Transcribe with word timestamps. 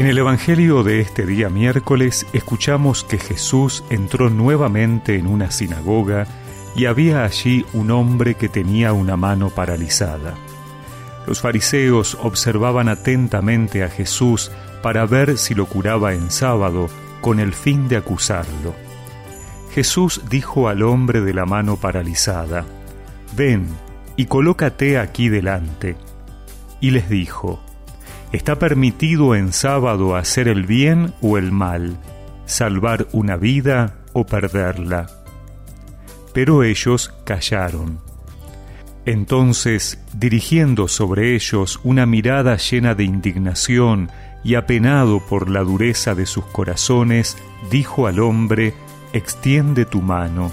En 0.00 0.06
el 0.06 0.16
Evangelio 0.16 0.82
de 0.82 1.00
este 1.00 1.26
día 1.26 1.50
miércoles 1.50 2.26
escuchamos 2.32 3.04
que 3.04 3.18
Jesús 3.18 3.84
entró 3.90 4.30
nuevamente 4.30 5.16
en 5.16 5.26
una 5.26 5.50
sinagoga 5.50 6.26
y 6.74 6.86
había 6.86 7.22
allí 7.22 7.66
un 7.74 7.90
hombre 7.90 8.34
que 8.34 8.48
tenía 8.48 8.94
una 8.94 9.18
mano 9.18 9.50
paralizada. 9.50 10.36
Los 11.26 11.42
fariseos 11.42 12.16
observaban 12.22 12.88
atentamente 12.88 13.84
a 13.84 13.90
Jesús 13.90 14.50
para 14.82 15.04
ver 15.04 15.36
si 15.36 15.54
lo 15.54 15.66
curaba 15.66 16.14
en 16.14 16.30
sábado 16.30 16.88
con 17.20 17.38
el 17.38 17.52
fin 17.52 17.86
de 17.86 17.98
acusarlo. 17.98 18.74
Jesús 19.74 20.22
dijo 20.30 20.70
al 20.70 20.82
hombre 20.82 21.20
de 21.20 21.34
la 21.34 21.44
mano 21.44 21.76
paralizada, 21.76 22.64
Ven 23.36 23.66
y 24.16 24.24
colócate 24.24 24.98
aquí 24.98 25.28
delante. 25.28 25.98
Y 26.80 26.92
les 26.92 27.10
dijo, 27.10 27.60
Está 28.32 28.60
permitido 28.60 29.34
en 29.34 29.52
sábado 29.52 30.14
hacer 30.14 30.46
el 30.46 30.64
bien 30.64 31.14
o 31.20 31.36
el 31.36 31.50
mal, 31.50 31.96
salvar 32.44 33.08
una 33.10 33.36
vida 33.36 33.96
o 34.12 34.24
perderla. 34.24 35.08
Pero 36.32 36.62
ellos 36.62 37.12
callaron. 37.24 37.98
Entonces, 39.04 39.98
dirigiendo 40.12 40.86
sobre 40.86 41.34
ellos 41.34 41.80
una 41.82 42.06
mirada 42.06 42.56
llena 42.56 42.94
de 42.94 43.02
indignación 43.02 44.10
y 44.44 44.54
apenado 44.54 45.20
por 45.26 45.50
la 45.50 45.60
dureza 45.60 46.14
de 46.14 46.26
sus 46.26 46.44
corazones, 46.44 47.36
dijo 47.70 48.06
al 48.06 48.20
hombre, 48.20 48.74
Extiende 49.12 49.86
tu 49.86 50.02
mano. 50.02 50.52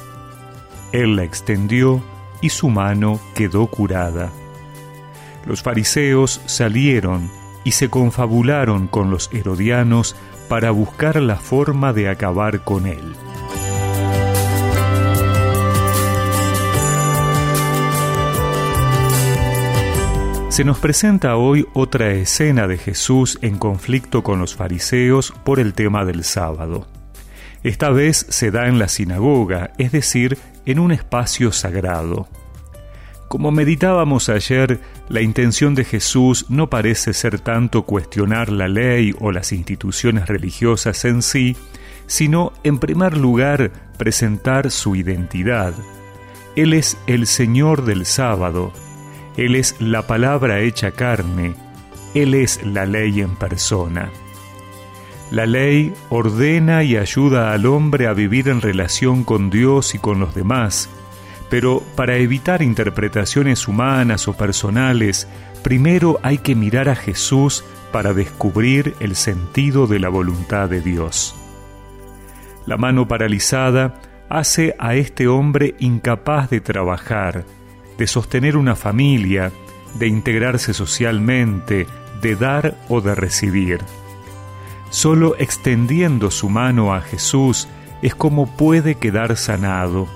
Él 0.91 1.15
la 1.15 1.23
extendió 1.23 2.01
y 2.41 2.49
su 2.49 2.69
mano 2.69 3.19
quedó 3.35 3.67
curada. 3.67 4.31
Los 5.45 5.61
fariseos 5.61 6.41
salieron 6.47 7.29
y 7.67 7.71
se 7.71 7.89
confabularon 7.89 8.87
con 8.87 9.11
los 9.11 9.29
herodianos 9.33 10.15
para 10.47 10.71
buscar 10.71 11.17
la 11.17 11.35
forma 11.35 11.91
de 11.91 12.07
acabar 12.07 12.63
con 12.63 12.87
él. 12.87 13.13
Se 20.47 20.63
nos 20.63 20.79
presenta 20.79 21.35
hoy 21.35 21.67
otra 21.73 22.11
escena 22.11 22.67
de 22.67 22.77
Jesús 22.77 23.37
en 23.41 23.57
conflicto 23.57 24.23
con 24.23 24.39
los 24.39 24.55
fariseos 24.55 25.33
por 25.43 25.59
el 25.59 25.73
tema 25.73 26.05
del 26.05 26.23
sábado. 26.23 26.87
Esta 27.63 27.89
vez 27.89 28.27
se 28.29 28.49
da 28.49 28.69
en 28.69 28.79
la 28.79 28.87
sinagoga, 28.87 29.71
es 29.77 29.91
decir, 29.91 30.37
en 30.65 30.79
un 30.79 30.93
espacio 30.93 31.51
sagrado. 31.51 32.29
Como 33.27 33.51
meditábamos 33.51 34.29
ayer, 34.29 34.79
la 35.09 35.21
intención 35.21 35.75
de 35.75 35.83
Jesús 35.83 36.45
no 36.49 36.69
parece 36.69 37.13
ser 37.13 37.39
tanto 37.41 37.83
cuestionar 37.83 38.49
la 38.49 38.69
ley 38.69 39.13
o 39.19 39.33
las 39.33 39.51
instituciones 39.51 40.27
religiosas 40.27 41.03
en 41.03 41.21
sí, 41.21 41.57
sino, 42.05 42.53
en 42.63 42.79
primer 42.79 43.17
lugar, 43.17 43.71
presentar 43.97 44.71
su 44.71 44.95
identidad. 44.95 45.73
Él 46.55 46.73
es 46.73 46.97
el 47.05 47.27
Señor 47.27 47.83
del 47.83 48.05
sábado, 48.05 48.71
Él 49.35 49.55
es 49.55 49.75
la 49.79 50.07
palabra 50.07 50.61
hecha 50.61 50.91
carne, 50.91 51.53
Él 52.13 52.33
es 52.33 52.65
la 52.65 52.85
ley 52.85 53.19
en 53.19 53.35
persona. 53.35 54.09
La 55.31 55.45
ley 55.45 55.93
ordena 56.09 56.83
y 56.83 56.95
ayuda 56.95 57.51
al 57.51 57.65
hombre 57.65 58.07
a 58.07 58.13
vivir 58.13 58.47
en 58.47 58.61
relación 58.61 59.25
con 59.25 59.49
Dios 59.49 59.93
y 59.93 59.99
con 59.99 60.21
los 60.21 60.33
demás, 60.33 60.89
pero 61.49 61.81
para 61.95 62.17
evitar 62.17 62.61
interpretaciones 62.61 63.67
humanas 63.67 64.27
o 64.27 64.33
personales, 64.33 65.27
primero 65.63 66.19
hay 66.23 66.39
que 66.39 66.55
mirar 66.55 66.89
a 66.89 66.95
Jesús 66.95 67.63
para 67.91 68.13
descubrir 68.13 68.95
el 68.99 69.15
sentido 69.15 69.87
de 69.87 69.99
la 69.99 70.09
voluntad 70.09 70.69
de 70.69 70.81
Dios. 70.81 71.35
La 72.65 72.77
mano 72.77 73.07
paralizada 73.07 74.01
hace 74.29 74.75
a 74.77 74.95
este 74.95 75.27
hombre 75.27 75.75
incapaz 75.79 76.49
de 76.49 76.59
trabajar, 76.59 77.45
de 77.97 78.07
sostener 78.07 78.57
una 78.57 78.75
familia, 78.75 79.51
de 79.97 80.07
integrarse 80.07 80.73
socialmente, 80.73 81.87
de 82.21 82.35
dar 82.35 82.75
o 82.89 82.99
de 82.99 83.15
recibir. 83.15 83.79
Solo 84.89 85.35
extendiendo 85.39 86.29
su 86.29 86.49
mano 86.49 86.93
a 86.93 87.01
Jesús 87.01 87.69
es 88.01 88.15
como 88.15 88.47
puede 88.57 88.95
quedar 88.95 89.37
sanado 89.37 90.07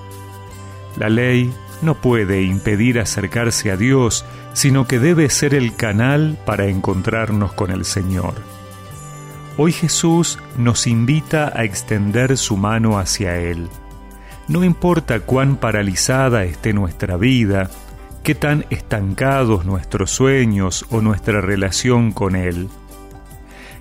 la 0.98 1.10
ley 1.10 1.54
no 1.82 1.96
puede 1.96 2.44
impedir 2.44 3.00
acercarse 3.00 3.72
a 3.72 3.78
Dios, 3.78 4.26
sino 4.54 4.88
que 4.88 5.00
debe 5.00 5.30
ser 5.30 5.54
el 5.54 5.76
canal 5.76 6.38
para 6.46 6.68
encontrarnos 6.68 7.54
con 7.54 7.72
el 7.72 7.86
Señor. 7.86 8.36
Hoy 9.58 9.72
Jesús 9.72 10.40
nos 10.58 10.88
invita 10.88 11.52
a 11.56 11.64
extender 11.64 12.38
su 12.38 12.58
mano 12.58 13.00
hacia 13.00 13.38
Él. 13.38 13.68
No 14.48 14.64
importa 14.64 15.22
cuán 15.22 15.58
paralizada 15.58 16.46
esté 16.46 16.74
nuestra 16.74 17.18
vida, 17.18 17.70
qué 18.24 18.36
tan 18.36 18.66
estancados 18.70 19.66
nuestros 19.66 20.12
sueños 20.12 20.86
o 20.90 21.02
nuestra 21.02 21.42
relación 21.42 22.12
con 22.12 22.36
Él. 22.36 22.70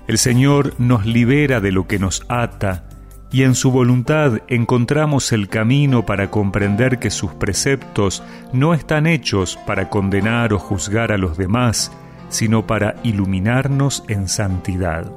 El 0.07 0.17
Señor 0.17 0.73
nos 0.77 1.05
libera 1.05 1.61
de 1.61 1.71
lo 1.71 1.87
que 1.87 1.99
nos 1.99 2.23
ata 2.27 2.85
y 3.31 3.43
en 3.43 3.55
su 3.55 3.71
voluntad 3.71 4.39
encontramos 4.47 5.31
el 5.31 5.47
camino 5.47 6.05
para 6.05 6.29
comprender 6.29 6.99
que 6.99 7.09
sus 7.09 7.33
preceptos 7.33 8.23
no 8.51 8.73
están 8.73 9.07
hechos 9.07 9.57
para 9.65 9.89
condenar 9.89 10.51
o 10.53 10.59
juzgar 10.59 11.13
a 11.13 11.17
los 11.17 11.37
demás, 11.37 11.91
sino 12.29 12.67
para 12.67 12.95
iluminarnos 13.03 14.03
en 14.09 14.27
santidad. 14.27 15.09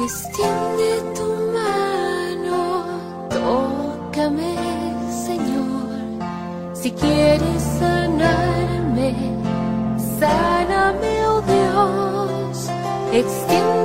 Extiende 0.00 1.02
tu 1.16 1.26
mano, 1.52 3.28
Señor, 5.24 6.22
si 6.72 6.92
quieres 6.92 7.62
sanarme, 7.80 9.14
sáname, 10.20 11.26
oh 11.26 11.42
Dios, 11.42 12.70
extiende 13.12 13.77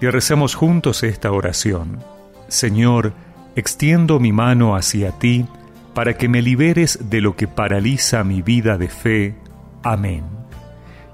y 0.00 0.06
recemos 0.06 0.54
juntos 0.54 1.02
esta 1.02 1.30
oración. 1.30 1.98
Señor, 2.48 3.12
extiendo 3.54 4.18
mi 4.18 4.32
mano 4.32 4.74
hacia 4.74 5.12
ti 5.12 5.46
para 5.94 6.16
que 6.16 6.28
me 6.28 6.42
liberes 6.42 7.10
de 7.10 7.20
lo 7.20 7.36
que 7.36 7.46
paraliza 7.46 8.24
mi 8.24 8.42
vida 8.42 8.78
de 8.78 8.88
fe. 8.88 9.34
Amén. 9.82 10.24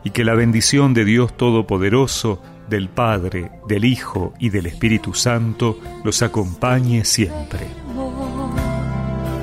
Y 0.04 0.10
que 0.10 0.24
la 0.24 0.34
bendición 0.34 0.94
de 0.94 1.04
Dios 1.04 1.36
Todopoderoso, 1.36 2.40
del 2.68 2.88
Padre, 2.88 3.50
del 3.68 3.84
Hijo 3.84 4.34
y 4.38 4.50
del 4.50 4.66
Espíritu 4.66 5.14
Santo 5.14 5.78
los 6.04 6.22
acompañe 6.22 7.04
siempre. 7.04 7.66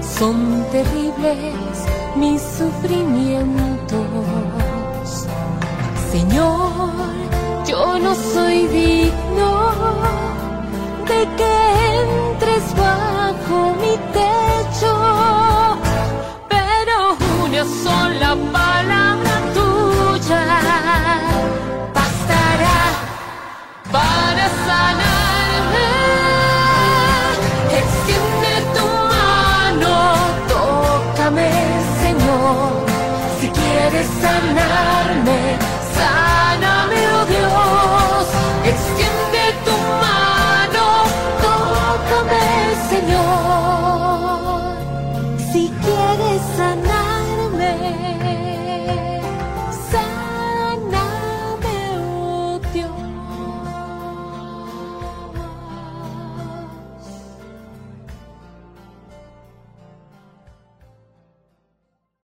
Son 0.01 0.65
terribles 0.71 1.85
mis 2.15 2.41
sufrimientos, 2.41 4.07
Señor 6.11 7.13
yo 7.73 7.97
no 7.97 8.13
soy 8.13 8.67
que 11.37 11.53
entres 12.01 12.75
bajo 12.75 13.75
mi 13.81 13.95
techo, 14.19 14.93
pero 16.49 16.97
una 17.43 17.63
sola 17.83 18.35
palabra 18.51 19.33
tuya 19.53 20.43
bastará 21.93 22.81
para 23.91 24.45
sanarme. 24.67 25.91
Extiende 27.79 28.53
tu 28.75 28.85
mano, 29.13 29.95
tócame, 30.49 31.49
Señor, 32.01 32.85
si 33.39 33.47
quieres 33.49 34.07
sanarme 34.21 35.39